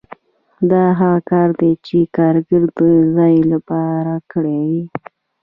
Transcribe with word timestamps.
دا 0.71 0.83
هغه 0.99 1.21
کار 1.31 1.49
دی 1.59 1.71
چې 1.85 1.97
کارګر 2.17 2.63
د 2.77 2.81
ځان 3.15 3.39
لپاره 3.53 4.13
کړی 4.31 4.57
وي 4.69 4.83